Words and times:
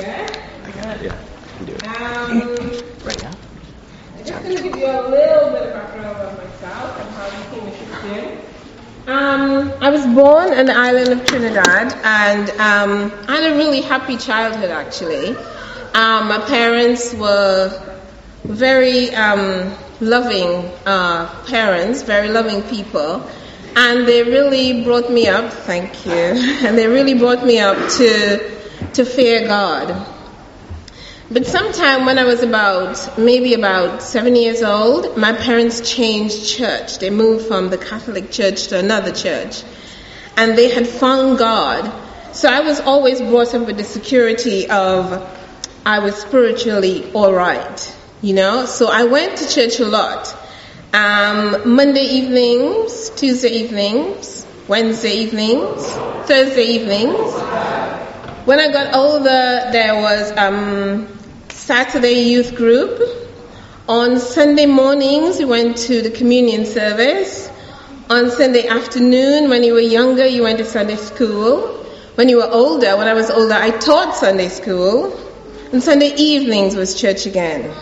share. 0.00 0.26
I 0.64 0.70
got 0.72 0.96
it. 0.96 1.02
Yeah, 1.04 1.18
I 1.44 1.56
can 1.56 1.66
do 1.66 1.72
it. 1.74 1.86
Um, 1.86 2.88
Right 3.04 3.22
now? 3.22 3.32
I'm 4.16 4.24
just 4.24 4.42
going 4.44 4.56
to 4.56 4.62
give 4.62 4.76
you 4.76 4.86
a 4.86 5.02
little 5.08 5.50
bit 5.50 5.62
of 5.62 5.72
background 5.72 6.16
about 6.16 6.38
myself 6.38 7.00
and 7.00 7.10
how 7.10 7.26
I 7.26 7.50
became 7.50 7.66
a 7.66 7.76
Christian. 7.76 8.38
Um, 9.08 9.72
I 9.80 9.90
was 9.90 10.06
born 10.06 10.52
on 10.52 10.66
the 10.66 10.76
island 10.76 11.08
of 11.08 11.26
Trinidad, 11.26 11.92
and 12.04 12.48
um, 12.50 13.12
I 13.28 13.40
had 13.40 13.52
a 13.52 13.56
really 13.56 13.80
happy 13.80 14.16
childhood 14.16 14.70
actually. 14.70 15.30
Um, 15.94 16.28
my 16.28 16.38
parents 16.46 17.12
were 17.12 17.82
very 18.44 19.12
um, 19.16 19.76
loving 20.00 20.70
uh, 20.86 21.26
parents, 21.46 22.02
very 22.02 22.28
loving 22.28 22.62
people, 22.62 23.28
and 23.74 24.06
they 24.06 24.22
really 24.22 24.84
brought 24.84 25.10
me 25.10 25.26
up. 25.26 25.52
Thank 25.52 26.06
you, 26.06 26.12
and 26.64 26.78
they 26.78 26.86
really 26.86 27.14
brought 27.14 27.44
me 27.44 27.58
up 27.58 27.76
to 27.98 28.61
to 28.94 29.04
fear 29.04 29.46
God. 29.46 30.06
But 31.30 31.46
sometime 31.46 32.04
when 32.04 32.18
I 32.18 32.24
was 32.24 32.42
about, 32.42 33.18
maybe 33.18 33.54
about 33.54 34.02
seven 34.02 34.36
years 34.36 34.62
old, 34.62 35.16
my 35.16 35.32
parents 35.32 35.80
changed 35.80 36.46
church. 36.46 36.98
They 36.98 37.08
moved 37.08 37.46
from 37.46 37.70
the 37.70 37.78
Catholic 37.78 38.30
church 38.30 38.66
to 38.66 38.78
another 38.78 39.12
church. 39.12 39.62
And 40.36 40.58
they 40.58 40.68
had 40.70 40.86
found 40.86 41.38
God. 41.38 41.90
So 42.34 42.50
I 42.50 42.60
was 42.60 42.80
always 42.80 43.20
brought 43.20 43.54
up 43.54 43.66
with 43.66 43.78
the 43.78 43.84
security 43.84 44.68
of 44.68 45.26
I 45.86 46.00
was 46.00 46.16
spiritually 46.16 47.10
alright, 47.14 47.96
you 48.20 48.34
know? 48.34 48.66
So 48.66 48.88
I 48.92 49.04
went 49.04 49.38
to 49.38 49.48
church 49.48 49.80
a 49.80 49.86
lot. 49.86 50.36
Um, 50.92 51.74
Monday 51.74 52.04
evenings, 52.04 53.08
Tuesday 53.10 53.48
evenings, 53.48 54.46
Wednesday 54.68 55.14
evenings, 55.14 55.86
Thursday 56.26 56.64
evenings. 56.64 58.01
When 58.44 58.58
I 58.58 58.72
got 58.72 58.96
older, 58.96 59.70
there 59.70 59.94
was 59.94 60.32
um, 60.36 61.06
Saturday 61.50 62.22
youth 62.22 62.56
group. 62.56 63.00
On 63.88 64.18
Sunday 64.18 64.66
mornings, 64.66 65.38
we 65.38 65.44
went 65.44 65.76
to 65.86 66.02
the 66.02 66.10
communion 66.10 66.66
service. 66.66 67.48
On 68.10 68.32
Sunday 68.32 68.66
afternoon, 68.66 69.48
when 69.48 69.62
you 69.62 69.74
were 69.74 69.78
younger, 69.78 70.26
you 70.26 70.42
went 70.42 70.58
to 70.58 70.64
Sunday 70.64 70.96
school. 70.96 71.84
When 72.16 72.28
you 72.28 72.38
were 72.38 72.50
older, 72.50 72.96
when 72.96 73.06
I 73.06 73.14
was 73.14 73.30
older, 73.30 73.54
I 73.54 73.70
taught 73.70 74.16
Sunday 74.16 74.48
school. 74.48 75.16
And 75.72 75.80
Sunday 75.80 76.12
evenings 76.16 76.74
was 76.74 77.00
church 77.00 77.26
again. 77.26 77.72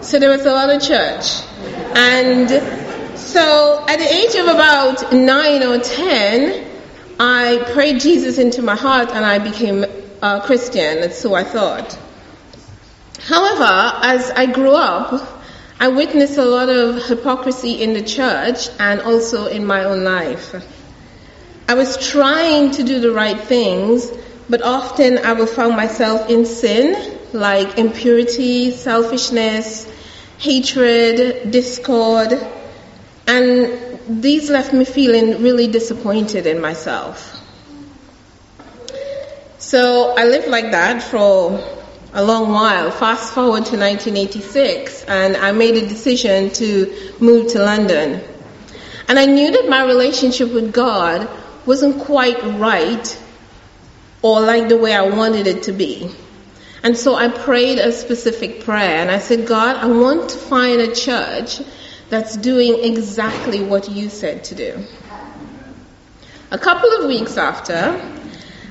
So 0.00 0.18
there 0.18 0.30
was 0.30 0.46
a 0.46 0.50
lot 0.50 0.70
of 0.70 0.80
church. 0.80 1.42
And 1.94 2.48
so 3.18 3.84
at 3.86 3.98
the 3.98 4.14
age 4.14 4.34
of 4.34 4.46
about 4.46 5.12
nine 5.12 5.62
or 5.62 5.78
ten, 5.78 6.67
I 7.20 7.68
prayed 7.72 8.00
Jesus 8.00 8.38
into 8.38 8.62
my 8.62 8.76
heart 8.76 9.10
and 9.10 9.24
I 9.24 9.40
became 9.40 9.84
a 10.22 10.40
Christian, 10.40 11.10
so 11.10 11.34
I 11.34 11.42
thought. 11.42 11.98
However, 13.20 13.98
as 14.02 14.30
I 14.30 14.46
grew 14.46 14.72
up, 14.72 15.42
I 15.80 15.88
witnessed 15.88 16.38
a 16.38 16.44
lot 16.44 16.68
of 16.68 17.04
hypocrisy 17.06 17.82
in 17.82 17.92
the 17.92 18.02
church 18.02 18.68
and 18.78 19.00
also 19.00 19.46
in 19.46 19.64
my 19.64 19.84
own 19.84 20.04
life. 20.04 20.54
I 21.68 21.74
was 21.74 21.96
trying 22.08 22.70
to 22.72 22.84
do 22.84 23.00
the 23.00 23.10
right 23.10 23.40
things, 23.40 24.10
but 24.48 24.62
often 24.62 25.18
I 25.18 25.32
would 25.32 25.48
find 25.48 25.74
myself 25.76 26.30
in 26.30 26.46
sin, 26.46 27.18
like 27.32 27.78
impurity, 27.78 28.70
selfishness, 28.70 29.90
hatred, 30.38 31.50
discord, 31.50 32.32
and 33.26 33.87
these 34.08 34.48
left 34.48 34.72
me 34.72 34.86
feeling 34.86 35.42
really 35.42 35.68
disappointed 35.68 36.46
in 36.46 36.60
myself. 36.60 37.34
So 39.58 40.14
I 40.16 40.24
lived 40.24 40.48
like 40.48 40.70
that 40.70 41.02
for 41.02 41.62
a 42.14 42.24
long 42.24 42.50
while. 42.50 42.90
Fast 42.90 43.34
forward 43.34 43.66
to 43.66 43.76
1986, 43.76 45.04
and 45.04 45.36
I 45.36 45.52
made 45.52 45.74
a 45.76 45.86
decision 45.86 46.50
to 46.54 47.12
move 47.20 47.52
to 47.52 47.58
London. 47.58 48.22
And 49.08 49.18
I 49.18 49.26
knew 49.26 49.50
that 49.50 49.68
my 49.68 49.84
relationship 49.84 50.52
with 50.52 50.72
God 50.72 51.28
wasn't 51.66 52.02
quite 52.02 52.42
right 52.58 53.20
or 54.22 54.40
like 54.40 54.68
the 54.68 54.78
way 54.78 54.94
I 54.94 55.02
wanted 55.02 55.46
it 55.46 55.64
to 55.64 55.72
be. 55.72 56.10
And 56.82 56.96
so 56.96 57.14
I 57.14 57.28
prayed 57.28 57.78
a 57.78 57.92
specific 57.92 58.64
prayer 58.64 59.02
and 59.02 59.10
I 59.10 59.18
said, 59.18 59.46
God, 59.46 59.76
I 59.76 59.86
want 59.86 60.30
to 60.30 60.38
find 60.38 60.80
a 60.80 60.94
church 60.94 61.60
that's 62.08 62.36
doing 62.36 62.84
exactly 62.84 63.62
what 63.62 63.88
you 63.90 64.08
said 64.08 64.44
to 64.44 64.54
do. 64.54 64.84
A 66.50 66.58
couple 66.58 66.90
of 66.92 67.06
weeks 67.06 67.36
after, 67.36 68.00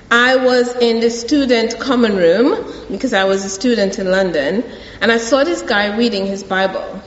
I 0.10 0.38
was 0.38 0.76
in 0.78 1.00
the 1.00 1.10
student 1.10 1.80
common 1.80 2.16
room 2.16 2.74
because 2.90 3.14
I 3.14 3.26
was 3.26 3.44
a 3.44 3.50
student 3.50 4.00
in 4.00 4.10
London 4.10 4.64
and 5.02 5.12
I 5.12 5.18
saw 5.18 5.44
this 5.44 5.62
guy 5.62 5.98
reading 5.98 6.26
his 6.26 6.44
Bible. 6.44 7.02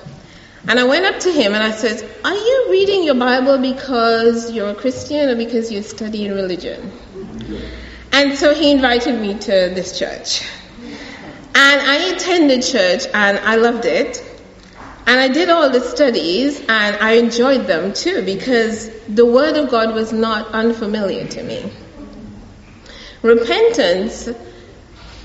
And 0.68 0.78
I 0.78 0.84
went 0.84 1.06
up 1.06 1.18
to 1.20 1.32
him 1.32 1.54
and 1.54 1.62
I 1.62 1.70
said, 1.70 2.08
Are 2.24 2.34
you 2.34 2.66
reading 2.70 3.02
your 3.02 3.14
Bible 3.14 3.58
because 3.58 4.52
you're 4.52 4.68
a 4.70 4.74
Christian 4.74 5.30
or 5.30 5.34
because 5.34 5.72
you're 5.72 5.82
studying 5.82 6.32
religion? 6.32 6.92
And 8.12 8.36
so 8.36 8.54
he 8.54 8.70
invited 8.70 9.18
me 9.18 9.34
to 9.34 9.50
this 9.50 9.98
church. 9.98 10.42
And 11.54 11.80
I 11.80 12.14
attended 12.14 12.62
church 12.62 13.06
and 13.14 13.38
I 13.38 13.56
loved 13.56 13.86
it. 13.86 14.29
And 15.10 15.18
I 15.18 15.26
did 15.26 15.48
all 15.50 15.68
the 15.70 15.80
studies 15.80 16.60
and 16.60 16.96
I 17.00 17.14
enjoyed 17.14 17.66
them 17.66 17.92
too 17.92 18.22
because 18.24 18.88
the 19.08 19.26
Word 19.26 19.56
of 19.56 19.68
God 19.68 19.92
was 19.92 20.12
not 20.12 20.52
unfamiliar 20.52 21.26
to 21.26 21.42
me. 21.42 21.72
Repentance 23.20 24.28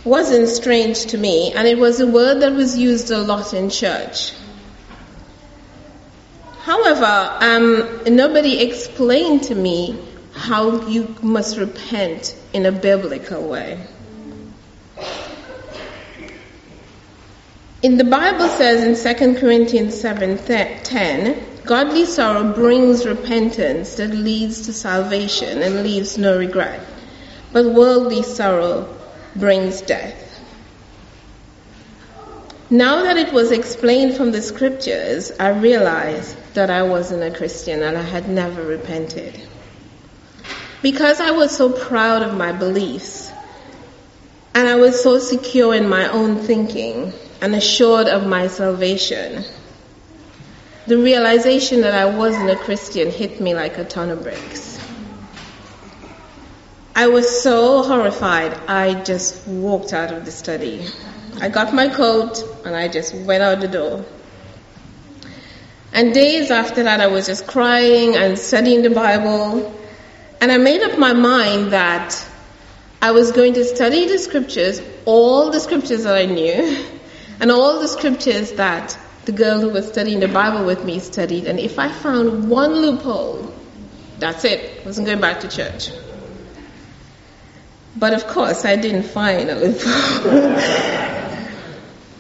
wasn't 0.04 0.50
strange 0.50 1.06
to 1.12 1.20
me 1.20 1.52
and 1.54 1.68
it 1.68 1.78
was 1.78 2.00
a 2.00 2.08
word 2.08 2.40
that 2.40 2.54
was 2.54 2.76
used 2.76 3.12
a 3.12 3.20
lot 3.20 3.54
in 3.54 3.70
church. 3.70 4.34
However, 6.64 7.38
um, 7.42 8.16
nobody 8.16 8.62
explained 8.62 9.44
to 9.44 9.54
me 9.54 10.04
how 10.34 10.88
you 10.88 11.16
must 11.22 11.58
repent 11.58 12.36
in 12.54 12.66
a 12.66 12.72
biblical 12.72 13.48
way. 13.48 13.86
In 17.86 17.98
the 17.98 18.04
Bible 18.04 18.48
says 18.48 18.82
in 18.84 18.96
2 18.96 19.36
Corinthians 19.36 19.94
7:10, 19.94 21.36
godly 21.66 22.06
sorrow 22.06 22.52
brings 22.52 23.06
repentance 23.06 23.94
that 23.98 24.10
leads 24.10 24.66
to 24.66 24.74
salvation 24.74 25.62
and 25.62 25.84
leaves 25.84 26.18
no 26.18 26.36
regret. 26.36 26.80
But 27.54 27.66
worldly 27.66 28.24
sorrow 28.24 28.88
brings 29.36 29.82
death. 29.82 30.40
Now 32.72 33.04
that 33.04 33.18
it 33.18 33.32
was 33.32 33.52
explained 33.52 34.18
from 34.18 34.32
the 34.32 34.42
scriptures, 34.42 35.32
I 35.40 35.50
realized 35.50 36.36
that 36.56 36.72
I 36.72 36.82
wasn't 36.82 37.22
a 37.22 37.38
Christian 37.38 37.84
and 37.84 37.96
I 37.96 38.08
had 38.16 38.28
never 38.28 38.64
repented. 38.64 39.40
Because 40.82 41.20
I 41.20 41.30
was 41.30 41.52
so 41.52 41.70
proud 41.70 42.24
of 42.24 42.34
my 42.34 42.52
beliefs 42.52 43.32
and 44.56 44.68
I 44.68 44.74
was 44.74 45.04
so 45.04 45.20
secure 45.20 45.76
in 45.76 45.88
my 45.88 46.10
own 46.10 46.38
thinking 46.38 47.14
and 47.46 47.54
assured 47.54 48.08
of 48.08 48.26
my 48.26 48.48
salvation, 48.48 49.46
the 50.88 50.98
realization 50.98 51.82
that 51.82 51.94
I 51.94 52.06
wasn't 52.06 52.50
a 52.50 52.56
Christian 52.56 53.12
hit 53.12 53.40
me 53.40 53.54
like 53.54 53.78
a 53.78 53.84
ton 53.84 54.10
of 54.10 54.24
bricks. 54.24 54.80
I 56.96 57.06
was 57.08 57.44
so 57.44 57.84
horrified, 57.84 58.54
I 58.68 59.04
just 59.04 59.46
walked 59.48 59.94
out 59.94 60.12
of 60.12 60.26
the 60.26 60.32
study. 60.32 60.88
I 61.40 61.50
got 61.50 61.72
my 61.72 61.88
coat 61.88 62.42
and 62.66 62.76
I 62.76 62.88
just 62.88 63.14
went 63.14 63.44
out 63.44 63.60
the 63.60 63.68
door. 63.68 64.04
And 65.94 66.16
days 66.16 66.50
after 66.50 66.82
that, 66.82 67.00
I 67.00 67.06
was 67.06 67.28
just 67.28 67.46
crying 67.46 68.16
and 68.16 68.40
studying 68.40 68.82
the 68.82 68.90
Bible. 68.90 69.80
And 70.42 70.52
I 70.52 70.58
made 70.58 70.82
up 70.82 70.98
my 70.98 71.14
mind 71.14 71.74
that 71.74 72.28
I 73.04 73.12
was 73.12 73.32
going 73.32 73.54
to 73.54 73.64
study 73.66 74.08
the 74.08 74.18
scriptures, 74.18 74.82
all 75.06 75.52
the 75.52 75.60
scriptures 75.60 76.06
that 76.06 76.16
I 76.16 76.26
knew, 76.26 76.84
and 77.40 77.52
all 77.52 77.80
the 77.80 77.88
scriptures 77.88 78.54
that 78.54 78.98
the 79.26 79.32
girl 79.32 79.60
who 79.60 79.70
was 79.70 79.88
studying 79.88 80.20
the 80.20 80.28
Bible 80.28 80.66
with 80.66 80.86
me 80.86 81.00
studied. 81.00 81.46
And 81.46 81.60
if 81.60 81.80
I 81.80 81.92
found 81.92 82.50
one 82.50 82.74
loophole, 82.76 83.54
that's 84.20 84.46
it. 84.46 84.82
I 84.82 84.86
wasn't 84.86 85.08
going 85.08 85.20
back 85.20 85.42
to 85.42 85.48
church. 85.48 85.90
But 87.96 88.14
of 88.14 88.28
course, 88.28 88.66
I 88.66 88.76
didn't 88.76 89.04
find 89.04 89.50
a 89.50 89.56
loophole. 89.56 90.32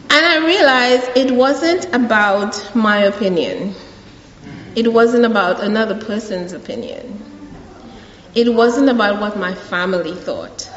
and 0.09 0.25
I 0.25 0.45
realized 0.45 1.11
it 1.15 1.31
wasn't 1.31 1.93
about 1.93 2.75
my 2.75 3.03
opinion. 3.03 3.75
It 4.75 4.91
wasn't 4.91 5.25
about 5.25 5.61
another 5.61 6.03
person's 6.03 6.53
opinion. 6.53 7.21
It 8.33 8.53
wasn't 8.53 8.89
about 8.89 9.21
what 9.21 9.37
my 9.37 9.53
family 9.53 10.13
thought. 10.13 10.69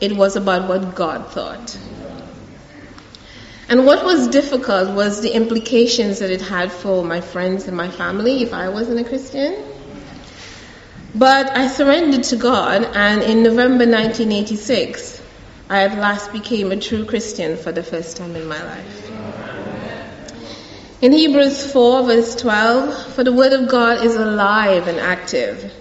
It 0.00 0.16
was 0.16 0.36
about 0.36 0.68
what 0.68 0.94
God 0.94 1.28
thought. 1.30 1.78
And 3.74 3.84
what 3.84 4.04
was 4.04 4.28
difficult 4.28 4.90
was 4.94 5.20
the 5.20 5.32
implications 5.32 6.20
that 6.20 6.30
it 6.30 6.40
had 6.40 6.70
for 6.70 7.02
my 7.02 7.20
friends 7.20 7.66
and 7.66 7.76
my 7.76 7.90
family 7.90 8.40
if 8.44 8.54
I 8.54 8.68
wasn't 8.68 9.00
a 9.00 9.02
Christian. 9.02 9.64
But 11.12 11.50
I 11.56 11.66
surrendered 11.66 12.22
to 12.26 12.36
God, 12.36 12.84
and 12.94 13.20
in 13.20 13.42
November 13.42 13.84
1986, 13.84 15.20
I 15.68 15.82
at 15.86 15.98
last 15.98 16.32
became 16.32 16.70
a 16.70 16.76
true 16.76 17.04
Christian 17.04 17.56
for 17.56 17.72
the 17.72 17.82
first 17.82 18.16
time 18.16 18.36
in 18.36 18.46
my 18.46 18.62
life. 18.62 19.10
In 21.00 21.10
Hebrews 21.10 21.72
4, 21.72 22.04
verse 22.04 22.36
12, 22.36 23.14
for 23.14 23.24
the 23.24 23.32
word 23.32 23.54
of 23.54 23.68
God 23.68 24.06
is 24.06 24.14
alive 24.14 24.86
and 24.86 25.00
active, 25.00 25.72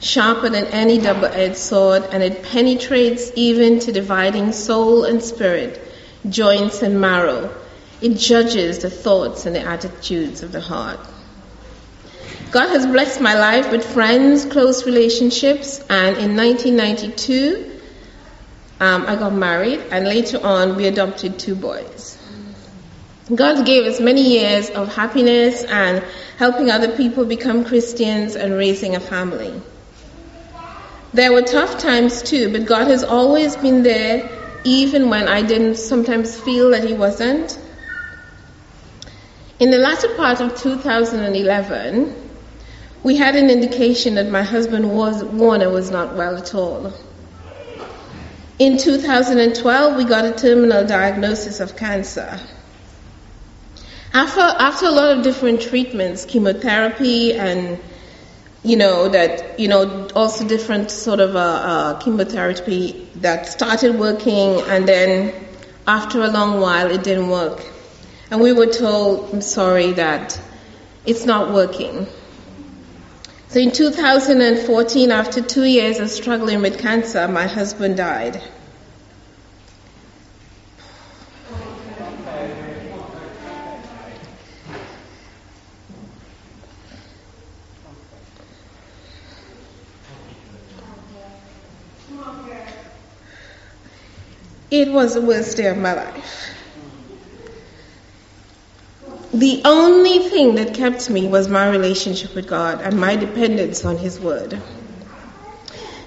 sharper 0.00 0.48
than 0.48 0.68
any 0.68 0.96
double 0.96 1.26
edged 1.26 1.58
sword, 1.58 2.02
and 2.12 2.22
it 2.22 2.44
penetrates 2.44 3.30
even 3.34 3.78
to 3.80 3.92
dividing 3.92 4.52
soul 4.52 5.04
and 5.04 5.22
spirit, 5.22 5.91
joints 6.28 6.82
and 6.82 7.00
marrow. 7.00 7.54
It 8.00 8.16
judges 8.16 8.80
the 8.80 8.90
thoughts 8.90 9.46
and 9.46 9.54
the 9.54 9.60
attitudes 9.60 10.42
of 10.42 10.52
the 10.52 10.60
heart. 10.60 11.00
God 12.50 12.68
has 12.68 12.86
blessed 12.86 13.20
my 13.20 13.34
life 13.34 13.70
with 13.70 13.84
friends, 13.84 14.44
close 14.44 14.84
relationships, 14.84 15.78
and 15.88 16.18
in 16.18 16.36
1992, 16.36 17.80
um, 18.80 19.06
I 19.06 19.16
got 19.16 19.32
married, 19.32 19.80
and 19.90 20.04
later 20.04 20.44
on, 20.44 20.76
we 20.76 20.86
adopted 20.86 21.38
two 21.38 21.54
boys. 21.54 22.18
God 23.32 23.64
gave 23.64 23.86
us 23.86 24.00
many 24.00 24.22
years 24.38 24.68
of 24.68 24.94
happiness 24.94 25.62
and 25.62 26.04
helping 26.36 26.70
other 26.70 26.96
people 26.96 27.24
become 27.24 27.64
Christians 27.64 28.34
and 28.34 28.52
raising 28.52 28.96
a 28.96 29.00
family. 29.00 29.62
There 31.14 31.32
were 31.32 31.42
tough 31.42 31.78
times 31.78 32.22
too, 32.22 32.50
but 32.52 32.66
God 32.66 32.88
has 32.88 33.04
always 33.04 33.54
been 33.56 33.82
there, 33.82 34.28
even 34.64 35.10
when 35.10 35.28
I 35.28 35.42
didn't 35.42 35.76
sometimes 35.76 36.38
feel 36.38 36.70
that 36.70 36.84
He 36.84 36.94
wasn't. 36.94 37.58
In 39.58 39.70
the 39.70 39.78
latter 39.78 40.14
part 40.16 40.40
of 40.40 40.56
2011, 40.60 42.16
we 43.02 43.16
had 43.16 43.36
an 43.36 43.50
indication 43.50 44.14
that 44.14 44.28
my 44.28 44.42
husband 44.42 44.90
was, 44.90 45.24
Warner 45.24 45.70
was 45.70 45.90
not 45.90 46.14
well 46.14 46.36
at 46.36 46.54
all. 46.54 46.92
In 48.58 48.78
2012, 48.78 49.96
we 49.96 50.04
got 50.04 50.24
a 50.24 50.32
terminal 50.32 50.86
diagnosis 50.86 51.58
of 51.60 51.76
cancer. 51.76 52.38
After, 54.14 54.40
after 54.40 54.86
a 54.86 54.90
lot 54.90 55.16
of 55.16 55.24
different 55.24 55.62
treatments, 55.62 56.24
chemotherapy 56.26 57.34
and, 57.34 57.78
you 58.64 58.76
know, 58.76 59.08
that, 59.08 59.58
you 59.58 59.68
know, 59.68 60.08
also 60.14 60.46
different 60.46 60.90
sort 60.90 61.20
of 61.20 61.34
uh, 61.34 61.38
uh, 61.38 61.98
chemotherapy 62.00 63.08
that 63.16 63.46
started 63.46 63.98
working 63.98 64.60
and 64.62 64.86
then 64.86 65.34
after 65.86 66.22
a 66.22 66.28
long 66.28 66.60
while 66.60 66.90
it 66.90 67.02
didn't 67.02 67.28
work. 67.28 67.60
And 68.30 68.40
we 68.40 68.52
were 68.52 68.72
told, 68.72 69.34
I'm 69.34 69.42
sorry, 69.42 69.92
that 69.92 70.40
it's 71.04 71.26
not 71.26 71.52
working. 71.52 72.06
So 73.48 73.58
in 73.58 73.72
2014, 73.72 75.10
after 75.10 75.42
two 75.42 75.64
years 75.64 75.98
of 75.98 76.08
struggling 76.08 76.62
with 76.62 76.78
cancer, 76.78 77.26
my 77.28 77.46
husband 77.46 77.96
died. 77.96 78.40
It 94.72 94.90
was 94.90 95.12
the 95.12 95.20
worst 95.20 95.58
day 95.58 95.66
of 95.66 95.76
my 95.76 95.92
life. 95.92 96.48
The 99.34 99.60
only 99.66 100.20
thing 100.30 100.54
that 100.54 100.72
kept 100.72 101.10
me 101.10 101.28
was 101.28 101.46
my 101.46 101.68
relationship 101.68 102.34
with 102.34 102.48
God 102.48 102.80
and 102.80 102.98
my 102.98 103.16
dependence 103.16 103.84
on 103.84 103.98
His 103.98 104.18
Word. 104.18 104.58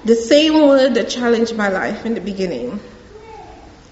The 0.03 0.15
same 0.15 0.67
word 0.67 0.95
that 0.95 1.09
challenged 1.09 1.55
my 1.55 1.69
life 1.69 2.07
in 2.07 2.15
the 2.15 2.21
beginning. 2.21 2.79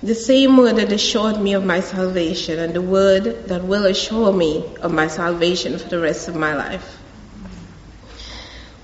The 0.01 0.15
same 0.15 0.57
word 0.57 0.77
that 0.77 0.91
assured 0.91 1.39
me 1.39 1.53
of 1.53 1.63
my 1.63 1.79
salvation 1.79 2.57
and 2.57 2.73
the 2.73 2.81
word 2.81 3.49
that 3.49 3.63
will 3.63 3.85
assure 3.85 4.33
me 4.33 4.75
of 4.81 4.91
my 4.91 5.07
salvation 5.07 5.77
for 5.77 5.89
the 5.89 5.99
rest 5.99 6.27
of 6.27 6.35
my 6.35 6.55
life. 6.55 6.97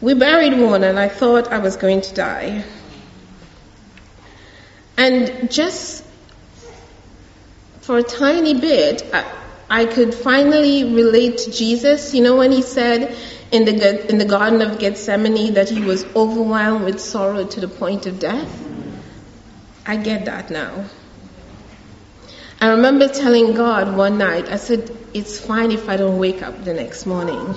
We 0.01 0.13
buried 0.13 0.53
one 0.59 0.83
and 0.83 0.99
I 0.99 1.07
thought 1.07 1.51
I 1.51 1.57
was 1.57 1.77
going 1.77 2.01
to 2.01 2.13
die. 2.13 2.63
And 4.99 5.49
just 5.49 6.03
for 7.79 7.99
a 7.99 8.03
tiny 8.03 8.59
bit, 8.59 9.09
I, 9.69 9.85
could 9.85 10.13
finally 10.13 10.83
relate 10.83 11.37
to 11.37 11.51
Jesus. 11.51 12.13
You 12.13 12.21
know, 12.21 12.35
when 12.35 12.51
he 12.51 12.61
said 12.61 13.15
in 13.49 13.63
the, 13.63 14.09
in 14.09 14.17
the 14.17 14.25
Garden 14.25 14.61
of 14.61 14.77
Gethsemane 14.77 15.53
that 15.53 15.69
he 15.69 15.79
was 15.79 16.03
overwhelmed 16.17 16.83
with 16.83 16.99
sorrow 16.99 17.45
to 17.45 17.61
the 17.61 17.69
point 17.69 18.07
of 18.07 18.19
death? 18.19 18.51
I 19.85 19.95
get 19.95 20.25
that 20.25 20.51
now. 20.51 20.83
I 22.59 22.71
remember 22.71 23.07
telling 23.07 23.53
God 23.53 23.95
one 23.95 24.17
night, 24.17 24.49
I 24.49 24.57
said, 24.57 24.91
It's 25.13 25.39
fine 25.39 25.71
if 25.71 25.87
I 25.87 25.95
don't 25.95 26.17
wake 26.17 26.41
up 26.41 26.65
the 26.65 26.73
next 26.73 27.05
morning. 27.05 27.55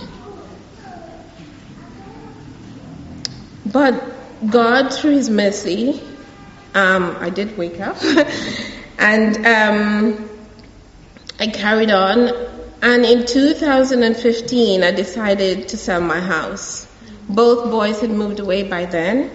But 3.66 4.00
God, 4.48 4.94
through 4.94 5.16
His 5.16 5.28
mercy, 5.28 6.00
um, 6.74 7.16
I 7.20 7.30
did 7.30 7.56
wake 7.56 7.80
up 7.80 8.02
and 8.98 9.46
um, 9.46 10.28
I 11.38 11.46
carried 11.48 11.90
on. 11.90 12.50
And 12.82 13.04
in 13.04 13.26
2015, 13.26 14.82
I 14.82 14.90
decided 14.90 15.68
to 15.68 15.76
sell 15.76 16.00
my 16.00 16.20
house. 16.20 16.86
Both 17.28 17.70
boys 17.70 18.00
had 18.00 18.10
moved 18.10 18.40
away 18.40 18.64
by 18.64 18.86
then. 18.86 19.30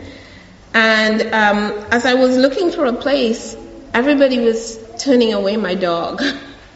And 0.73 1.21
um, 1.33 1.85
as 1.91 2.05
I 2.05 2.15
was 2.15 2.35
looking 2.35 2.71
for 2.71 2.85
a 2.85 2.93
place, 2.93 3.55
everybody 3.93 4.39
was 4.39 4.77
turning 4.99 5.33
away 5.33 5.55
my 5.55 5.75
dog. 5.75 6.21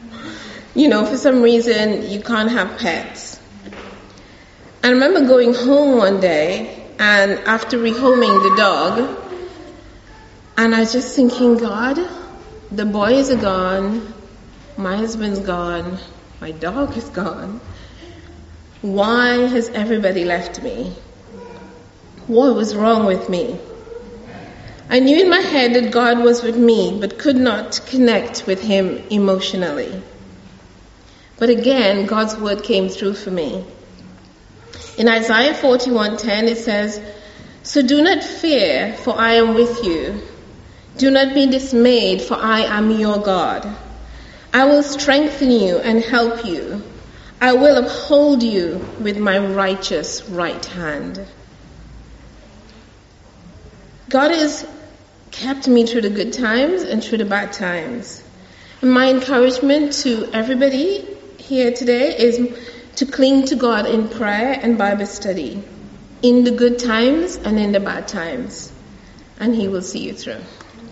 you 0.76 0.88
know, 0.88 1.06
for 1.06 1.18
some 1.18 1.42
reason, 1.42 2.10
you 2.10 2.22
can't 2.22 2.50
have 2.52 2.80
pets. 2.80 3.40
I 4.84 4.90
remember 4.90 5.28
going 5.28 5.54
home 5.54 5.98
one 5.98 6.20
day, 6.20 6.88
and 6.98 7.34
after 7.46 7.78
rehoming 7.78 8.50
the 8.50 8.56
dog, 8.58 9.21
and 10.62 10.76
I 10.76 10.82
was 10.82 10.94
just 10.94 11.16
thinking, 11.16 11.58
God, 11.58 11.98
the 12.72 12.86
boys 12.86 13.32
are 13.32 13.42
gone, 13.42 14.14
my 14.78 14.96
husband's 14.96 15.40
gone, 15.40 15.98
my 16.40 16.52
dog 16.52 16.96
is 16.96 17.10
gone. 17.10 17.60
Why 18.84 19.38
has 19.48 19.70
everybody 19.70 20.24
left 20.24 20.62
me? 20.62 20.94
What 22.28 22.56
was 22.56 22.76
wrong 22.76 23.08
with 23.08 23.28
me? 23.28 23.60
I 24.88 25.00
knew 25.00 25.20
in 25.20 25.32
my 25.32 25.40
head 25.40 25.74
that 25.74 25.92
God 25.92 26.20
was 26.20 26.44
with 26.44 26.58
me, 26.58 26.96
but 27.02 27.18
could 27.18 27.38
not 27.38 27.82
connect 27.88 28.46
with 28.46 28.62
Him 28.62 29.02
emotionally. 29.10 30.00
But 31.40 31.50
again, 31.50 32.06
God's 32.06 32.38
word 32.38 32.64
came 32.64 32.88
through 32.88 33.16
for 33.16 33.32
me. 33.32 33.66
In 34.96 35.08
Isaiah 35.08 35.56
41:10 35.56 36.48
it 36.48 36.60
says, 36.60 37.02
"So 37.64 37.82
do 37.82 38.04
not 38.04 38.24
fear, 38.24 38.94
for 39.04 39.18
I 39.18 39.34
am 39.34 39.56
with 39.56 39.84
you. 39.84 40.22
Do 40.98 41.10
not 41.10 41.34
be 41.34 41.48
dismayed, 41.48 42.22
for 42.22 42.36
I 42.36 42.62
am 42.62 42.92
your 42.92 43.20
God. 43.20 43.68
I 44.54 44.66
will 44.66 44.84
strengthen 44.84 45.50
you 45.52 45.78
and 45.78 46.04
help 46.04 46.46
you. 46.46 46.84
I 47.40 47.54
will 47.54 47.84
uphold 47.84 48.44
you 48.44 48.86
with 49.00 49.18
my 49.18 49.40
righteous 49.40 50.28
right 50.30 50.64
hand. 50.66 51.26
God 54.10 54.32
has 54.32 54.68
kept 55.32 55.68
me 55.68 55.86
through 55.86 56.02
the 56.02 56.10
good 56.10 56.34
times 56.34 56.84
and 56.84 57.02
through 57.04 57.20
the 57.20 57.26
bad 57.26 57.54
times. 57.54 58.22
And 58.82 58.92
my 58.92 59.10
encouragement 59.10 59.94
to 60.04 60.30
everybody 60.34 61.08
here 61.38 61.72
today 61.72 62.18
is 62.18 62.58
to 62.98 63.06
cling 63.06 63.46
to 63.46 63.56
God 63.56 63.86
in 63.86 64.10
prayer 64.10 64.60
and 64.62 64.78
Bible 64.78 65.06
study, 65.06 65.64
in 66.22 66.44
the 66.44 66.52
good 66.52 66.78
times 66.78 67.38
and 67.38 67.58
in 67.58 67.72
the 67.72 67.80
bad 67.80 68.08
times, 68.08 68.72
and 69.40 69.56
He 69.56 69.68
will 69.68 69.82
see 69.82 70.00
you 70.00 70.14
through. 70.14 70.42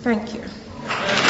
Thank 0.01 0.33
you. 0.33 1.28